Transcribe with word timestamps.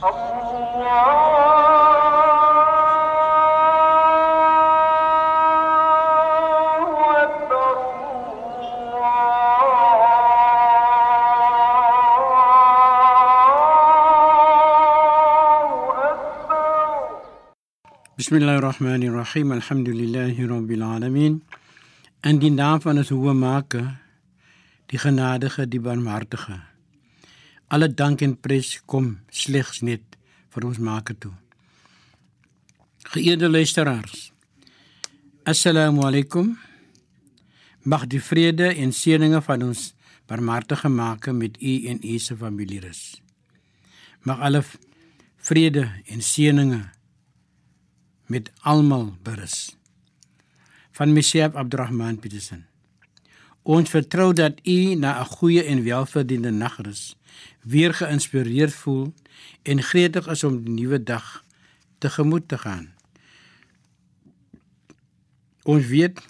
بسم 0.00 0.12
الله 18.36 18.56
الرحمن 18.56 19.02
الرحيم 19.02 19.52
الحمد 19.52 19.88
لله 19.88 20.46
رب 20.48 20.70
العالمين 20.70 21.40
ان 22.26 22.38
دي 22.38 22.50
نام 22.50 22.78
فانا 22.78 23.02
سوى 23.02 23.34
ماك 23.34 23.84
دي 24.90 24.98
خنادخة 24.98 25.64
Alle 27.70 27.86
dank 27.94 28.22
en 28.26 28.32
prys 28.34 28.80
kom 28.90 29.12
slegs 29.30 29.78
net 29.86 30.16
vir 30.50 30.64
ons 30.66 30.78
Maker 30.82 31.14
toe. 31.22 31.30
Geëerde 33.14 33.46
luisteraars. 33.46 34.32
Assalamu 35.46 36.02
alaykum. 36.02 36.56
Mag 37.86 38.08
die 38.10 38.18
vrede 38.20 38.72
en 38.74 38.90
seëninge 38.90 39.38
van 39.46 39.62
ons 39.68 39.84
barmhartige 40.26 40.90
Maker 40.90 41.34
met 41.34 41.60
u 41.62 41.74
en 41.92 42.02
u 42.02 42.18
se 42.18 42.36
familie 42.36 42.80
rus. 42.82 43.20
Mag 44.26 44.42
alle 44.42 44.64
vrede 45.38 45.86
en 46.10 46.26
seëninge 46.26 46.82
met 48.26 48.50
almal 48.66 49.12
berus. 49.22 49.76
Van 50.98 51.14
Meshaab 51.14 51.54
Abdurrahman 51.54 52.18
Petersen. 52.18 52.69
Ons 53.70 53.92
vertrou 53.92 54.32
dat 54.34 54.58
u 54.66 54.94
na 54.94 55.20
'n 55.20 55.30
goeie 55.36 55.62
en 55.62 55.82
welverdiende 55.82 56.50
nagrus 56.50 57.16
weer 57.62 57.94
geïnspireerd 57.94 58.74
voel 58.74 59.14
en 59.62 59.82
gretig 59.82 60.26
is 60.26 60.44
om 60.44 60.64
die 60.64 60.74
nuwe 60.74 61.02
dag 61.02 61.44
tegemoet 61.98 62.48
te 62.48 62.58
gaan. 62.58 62.94
Ons 65.62 65.86
weet 65.86 66.20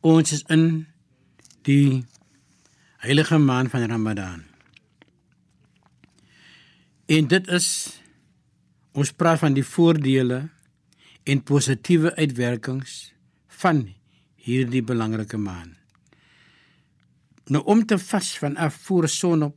ons 0.00 0.32
is 0.32 0.44
in 0.48 0.86
die 1.62 2.04
heilige 2.96 3.38
maand 3.38 3.70
van 3.70 3.84
Ramadan. 3.84 4.42
En 7.06 7.26
dit 7.26 7.48
is 7.48 8.00
Ons 8.90 9.12
praat 9.14 9.38
van 9.38 9.54
die 9.54 9.66
voordele 9.66 10.48
en 11.22 11.42
positiewe 11.46 12.10
uitwerkings 12.16 13.12
van 13.62 13.84
hierdie 14.44 14.82
belangrike 14.82 15.38
maan. 15.38 15.76
Nou 17.50 17.62
om 17.64 17.82
te 17.86 17.98
vas 17.98 18.30
vanaf 18.38 18.74
voor 18.86 19.08
sonop 19.08 19.56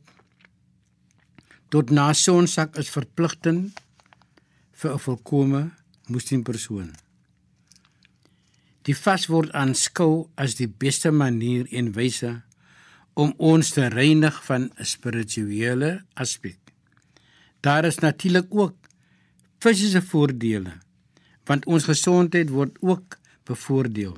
tot 1.68 1.90
na 1.90 2.12
sonsak 2.12 2.76
is 2.78 2.90
verpligtend 2.90 3.80
vir 4.80 4.90
'n 4.94 5.04
volkomme 5.06 5.62
moslimpersoon. 6.06 6.90
Die 8.84 8.96
vas 8.96 9.26
word 9.26 9.52
aanskou 9.52 10.28
as 10.36 10.54
die 10.54 10.68
beste 10.68 11.10
manier 11.10 11.66
en 11.72 11.92
wyse 11.92 12.42
om 13.14 13.34
ons 13.38 13.70
te 13.70 13.86
reinig 13.88 14.44
van 14.44 14.70
'n 14.78 14.84
spirituele 14.84 16.04
aspek. 16.14 16.58
Daar 17.60 17.84
is 17.84 17.98
natuurlik 17.98 18.46
ook 18.50 18.76
fisiese 19.58 20.02
voordele 20.02 20.72
want 21.44 21.66
ons 21.66 21.84
gesondheid 21.84 22.48
word 22.48 22.76
ook 22.80 23.18
bevoordeel. 23.44 24.16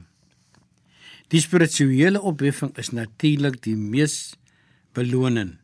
Die 1.34 1.42
spirituele 1.42 2.20
opheffing 2.22 2.70
is 2.78 2.92
natuurlik 2.94 3.58
die 3.64 3.76
mees 3.76 4.36
belonend 4.94 5.58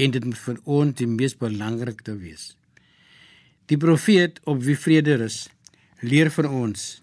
en 0.00 0.12
dit 0.14 0.24
moet 0.24 0.38
vir 0.38 0.58
ons 0.64 0.96
die 0.96 1.08
mees 1.10 1.34
belangrikste 1.36 2.14
wees. 2.20 2.52
Die 3.68 3.78
profeet 3.78 4.38
op 4.48 4.62
wie 4.64 4.78
vrede 4.78 5.18
rus 5.20 5.48
leer 6.00 6.30
vir 6.32 6.48
ons 6.48 7.02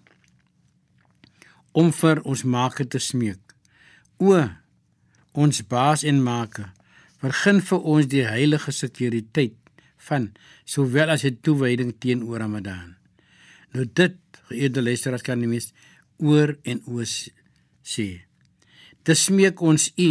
om 1.76 1.92
vir 1.94 2.22
ons 2.24 2.42
Maker 2.42 2.88
te 2.88 2.98
smeek. 2.98 3.40
O 4.18 4.40
ons 5.38 5.62
baas 5.70 6.02
en 6.08 6.18
Maker, 6.24 6.72
vergun 7.22 7.60
vir 7.62 7.84
ons 7.92 8.08
die 8.10 8.24
heilige 8.26 8.72
sekuriteit 8.74 9.54
van 10.08 10.32
sowel 10.64 11.12
as 11.14 11.24
'n 11.24 11.38
toewyding 11.42 11.92
teenoor 12.00 12.40
Ramadan. 12.40 12.96
Nou 13.74 13.84
dit, 13.84 14.16
geëerde 14.48 14.82
luisteraars 14.82 15.22
kan 15.22 15.38
nie 15.38 15.46
mis 15.46 15.72
oor 16.18 16.56
en 16.64 16.82
oor 16.86 17.06
sê. 17.88 18.08
Dis 19.04 19.24
smeek 19.28 19.62
ons 19.64 19.88
U 19.96 20.10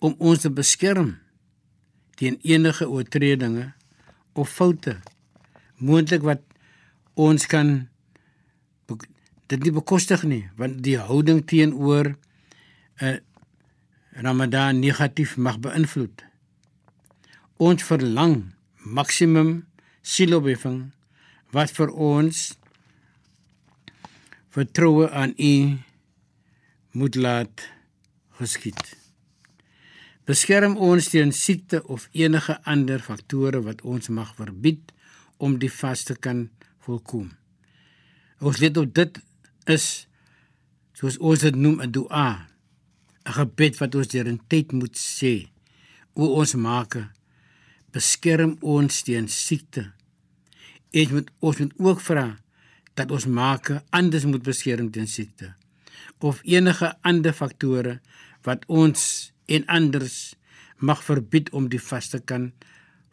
om 0.00 0.14
ons 0.18 0.40
te 0.40 0.50
beskerm 0.50 1.16
teen 2.18 2.38
enige 2.42 2.88
oortredinge 2.88 3.72
of 4.32 4.50
foute 4.50 4.96
moontlik 5.78 6.24
wat 6.26 6.42
ons 7.18 7.46
kan 7.50 7.88
dit 9.48 9.64
nie 9.64 9.74
bekostig 9.74 10.24
nie 10.28 10.44
want 10.60 10.80
die 10.86 10.98
houding 11.00 11.42
teenoor 11.50 12.14
'n 13.00 13.06
uh, 13.06 13.18
Ramadan 14.18 14.80
negatief 14.80 15.36
mag 15.36 15.60
beïnvloed. 15.62 16.24
Ons 17.62 17.86
verlang 17.86 18.50
maksimum 18.82 19.50
sielopwekking 20.02 20.90
wat 21.54 21.70
vir 21.70 21.92
ons 21.94 22.58
vertroue 24.50 25.06
aan 25.10 25.34
U 25.38 25.54
moet 26.90 27.14
laat 27.14 27.68
geskied. 28.38 28.80
Beskerm 30.28 30.76
ons 30.76 31.08
teen 31.12 31.32
siekte 31.32 31.82
of 31.88 32.08
enige 32.12 32.58
ander 32.68 33.00
faktore 33.04 33.62
wat 33.64 33.82
ons 33.82 34.10
mag 34.12 34.34
verbied 34.36 34.92
om 35.36 35.58
die 35.60 35.72
vas 35.72 36.04
te 36.04 36.16
kan 36.16 36.48
volkom. 36.84 37.30
Ons 38.40 38.60
let 38.62 38.76
op 38.80 38.92
dit 38.94 39.20
is 39.68 39.86
soos 40.96 41.18
ons 41.18 41.40
dit 41.40 41.54
noem 41.54 41.80
'n 41.82 41.92
dua, 41.92 42.48
'n 43.24 43.32
gebed 43.32 43.78
wat 43.80 43.94
ons 43.94 44.08
deur 44.08 44.28
'n 44.28 44.40
tyd 44.48 44.72
moet 44.72 44.96
sê. 44.96 45.48
O 46.14 46.40
ons 46.40 46.54
Maker, 46.54 47.12
beskerm 47.92 48.56
ons 48.60 49.02
teen 49.02 49.28
siekte. 49.28 49.92
Ek 50.92 51.10
moet 51.10 51.30
ons 51.40 51.58
moet 51.58 51.74
ook 51.78 52.00
vra 52.00 52.38
dat 52.94 53.10
ons 53.10 53.26
Maker 53.26 53.82
anders 53.90 54.24
moet 54.24 54.42
beskerm 54.42 54.90
teen 54.90 55.06
siekte 55.06 55.57
of 56.18 56.40
enige 56.44 56.92
ander 57.02 57.32
faktore 57.32 57.98
wat 58.46 58.64
ons 58.66 59.32
en 59.46 59.64
anders 59.66 60.34
mag 60.78 61.02
verbied 61.02 61.50
om 61.50 61.68
die 61.68 61.82
vaste 61.82 62.20
kan 62.20 62.52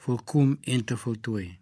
volkom 0.06 0.57
en 0.63 0.84
te 0.85 0.97
voltooi. 0.97 1.57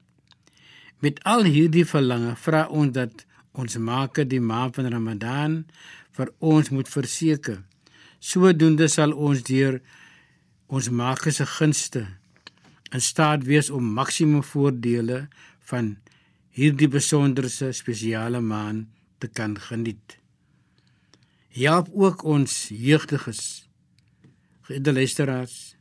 Met 1.00 1.20
al 1.28 1.44
hierdie 1.48 1.86
verlange 1.88 2.36
vra 2.40 2.66
ons 2.68 2.94
dat 2.96 3.26
ons 3.54 3.78
Maker 3.78 4.26
die 4.28 4.42
maand 4.42 4.76
van 4.80 4.90
Ramadan 4.92 5.58
vir 6.18 6.32
ons 6.40 6.72
moet 6.74 6.90
verseker. 6.90 7.62
Sodoende 8.20 8.88
sal 8.92 9.14
ons 9.14 9.44
deur 9.46 9.80
ons 10.68 10.90
Maker 10.90 11.34
se 11.36 11.46
gunste 11.58 12.06
in 12.94 13.02
staat 13.02 13.46
wees 13.50 13.70
om 13.74 13.94
maksimum 13.98 14.44
voordele 14.46 15.28
van 15.70 15.96
hierdie 16.54 16.90
besonderse 16.92 17.72
spesiale 17.74 18.42
maand 18.42 18.90
te 19.20 19.28
kan 19.28 19.56
geniet. 19.60 20.23
Help 21.54 21.90
ook 21.94 22.24
ons 22.24 22.68
jeugdiges. 22.74 23.70
Geëerde 24.66 24.94
luisteraars, 24.94 25.76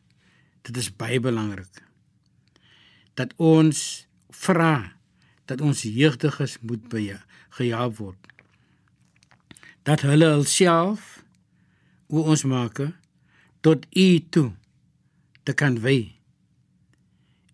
dit 0.62 0.76
is 0.76 0.90
baie 0.96 1.20
belangrik 1.20 1.80
dat 3.16 3.32
ons 3.36 4.06
vra 4.32 4.92
dat 5.44 5.60
ons 5.60 5.82
jeugdiges 5.84 6.58
moet 6.60 6.84
beja 6.88 7.18
gehelp 7.56 7.96
word. 7.96 8.28
Dat 9.84 10.04
hulle 10.06 10.30
hulself 10.32 11.22
hoe 12.12 12.24
ons 12.24 12.44
maak 12.48 12.80
tot 13.60 13.84
u 13.96 14.08
toe 14.28 14.52
te 15.42 15.52
kan 15.52 15.76
wy 15.80 16.14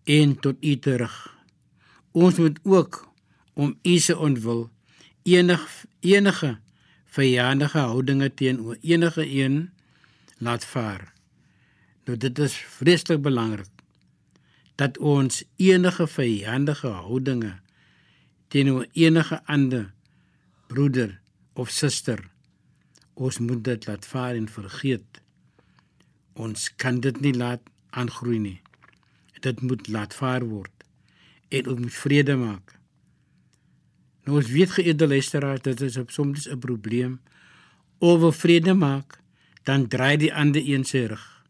en 0.03 0.35
tot 0.39 0.59
u 0.63 0.75
terug. 0.79 1.15
Ons 2.11 2.39
moet 2.39 2.59
ook 2.63 3.03
om 3.53 3.75
u 3.83 3.97
se 3.97 4.17
ontwil 4.17 4.69
enig 5.23 5.67
enige 5.99 6.57
vyandige 7.09 7.77
houdinge 7.77 8.33
teenoor 8.33 8.77
enige 8.81 9.25
een 9.29 9.71
laat 10.37 10.65
vaar. 10.65 11.13
Nou 12.05 12.17
dit 12.17 12.39
is 12.39 12.53
vreeslik 12.53 13.21
belangrik 13.21 13.69
dat 14.75 14.97
ons 14.97 15.43
enige 15.55 16.07
vyandige 16.07 16.87
houdinge 16.87 17.59
teenoor 18.47 18.85
enige 18.91 19.41
ander 19.45 19.91
broeder 20.67 21.19
of 21.53 21.69
suster 21.69 22.29
ons 23.19 23.39
moet 23.43 23.63
dit 23.63 23.85
laat 23.85 24.05
vaar 24.07 24.35
en 24.35 24.47
vergeet. 24.47 25.21
Ons 26.33 26.69
kan 26.75 27.01
dit 27.03 27.19
nie 27.19 27.33
laat 27.35 27.61
aangroei 27.89 28.39
nie. 28.39 28.59
Dit 29.43 29.61
moet 29.61 29.87
laat 29.87 30.15
vaar 30.15 30.45
word 30.47 30.85
en 31.49 31.67
ons 31.67 31.79
moet 31.83 31.93
vrede 31.93 32.35
maak. 32.39 32.78
Nou 34.29 34.37
ons 34.37 34.49
weet 34.53 34.69
geëerde 34.69 35.07
luisteraars 35.09 35.63
dit 35.65 35.79
is 35.81 35.95
soms 36.13 36.45
'n 36.45 36.59
probleem 36.61 37.19
oor 37.97 38.33
vrede 38.33 38.73
maak 38.73 39.17
dan 39.63 39.87
draai 39.87 40.17
die 40.17 40.33
ander 40.33 40.61
een 40.61 40.83
sy 40.85 41.09
rug. 41.09 41.43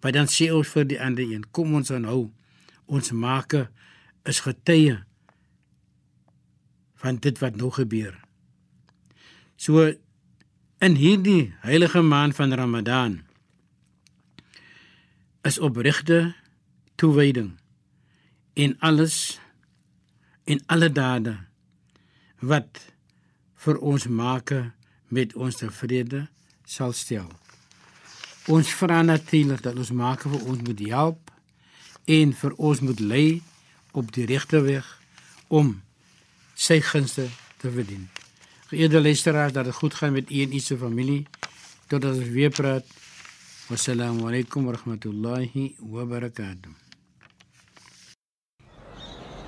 Maar 0.00 0.12
dan 0.12 0.26
sê 0.26 0.50
ons 0.50 0.68
vir 0.68 0.84
die 0.84 1.00
ander 1.00 1.24
een 1.24 1.44
kom 1.50 1.74
ons 1.74 1.90
aanhou 1.90 2.32
ons 2.86 3.12
maake 3.12 3.70
is 4.24 4.40
getuie 4.40 4.98
van 6.94 7.16
dit 7.16 7.38
wat 7.38 7.56
nou 7.56 7.70
gebeur. 7.70 8.18
So 9.56 9.94
in 10.78 10.94
hierdie 10.94 11.54
heilige 11.60 12.02
maand 12.02 12.34
van 12.34 12.52
Ramadan 12.52 13.22
is 15.42 15.58
opregte 15.58 16.34
toewyding 16.94 17.60
in 18.54 18.76
alles 18.80 19.40
in 20.44 20.60
alle 20.66 20.92
dade 20.92 21.47
wat 22.40 22.80
vir 23.64 23.78
ons 23.78 24.06
maak 24.06 24.52
met 25.08 25.34
ons 25.34 25.56
tevrede 25.56 26.26
sal 26.68 26.92
stel. 26.92 27.28
Ons 28.48 28.70
vra 28.80 29.02
natuurlik 29.02 29.62
dat 29.64 29.76
ons 29.76 29.90
maak 29.92 30.24
vir 30.24 30.40
ons 30.40 30.62
moet 30.64 30.84
help 30.88 31.32
en 32.08 32.32
vir 32.32 32.54
ons 32.56 32.80
moet 32.80 33.00
lei 33.00 33.28
op 33.92 34.12
die 34.14 34.26
regte 34.28 34.62
weg 34.64 34.86
om 35.48 35.80
sy 36.54 36.80
gunste 36.80 37.28
te 37.58 37.70
verdien. 37.72 38.08
Geëerde 38.68 39.00
luisteraars, 39.00 39.52
dat 39.52 39.64
dit 39.64 39.74
goed 39.74 39.94
gaan 39.94 40.12
met 40.12 40.30
u 40.30 40.42
en 40.42 40.52
u 40.52 40.58
se 40.58 40.76
familie. 40.76 41.26
Totdat 41.88 42.16
ons 42.16 42.28
weer 42.28 42.50
praat. 42.50 42.84
Wassalamu 43.68 44.28
alaykum 44.28 44.64
wa 44.64 44.72
rahmatullahi 44.72 45.74
wa 45.78 46.04
barakatuh. 46.04 46.72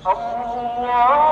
Allah 0.03 1.30